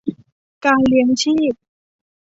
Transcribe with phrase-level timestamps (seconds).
[0.65, 1.55] การเลี้ยงชีวิต